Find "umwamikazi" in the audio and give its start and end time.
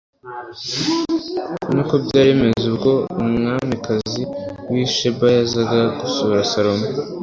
3.21-4.21